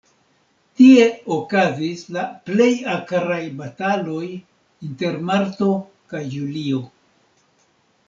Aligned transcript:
Tie 0.79 1.03
okazis 1.35 2.01
la 2.15 2.23
plej 2.49 2.71
akraj 2.95 3.39
bataloj, 3.61 4.25
inter 4.91 5.23
marto 5.31 5.73
kaj 6.15 6.27
julio. 6.37 6.87